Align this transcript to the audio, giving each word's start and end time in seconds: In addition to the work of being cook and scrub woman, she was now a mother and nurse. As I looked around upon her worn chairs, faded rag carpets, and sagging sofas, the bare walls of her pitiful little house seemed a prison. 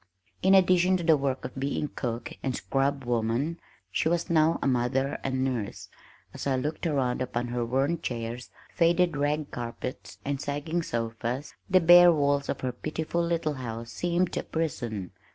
In 0.41 0.55
addition 0.55 0.97
to 0.97 1.03
the 1.03 1.15
work 1.15 1.45
of 1.45 1.59
being 1.59 1.89
cook 1.89 2.33
and 2.41 2.55
scrub 2.55 3.03
woman, 3.03 3.59
she 3.91 4.09
was 4.09 4.31
now 4.31 4.57
a 4.59 4.65
mother 4.65 5.19
and 5.23 5.43
nurse. 5.43 5.89
As 6.33 6.47
I 6.47 6.55
looked 6.55 6.87
around 6.87 7.21
upon 7.21 7.49
her 7.49 7.63
worn 7.63 8.01
chairs, 8.01 8.49
faded 8.73 9.15
rag 9.15 9.51
carpets, 9.51 10.17
and 10.25 10.41
sagging 10.41 10.81
sofas, 10.81 11.53
the 11.69 11.79
bare 11.81 12.11
walls 12.11 12.49
of 12.49 12.61
her 12.61 12.71
pitiful 12.71 13.21
little 13.23 13.53
house 13.61 13.91
seemed 13.91 14.35
a 14.37 14.41
prison. 14.41 15.11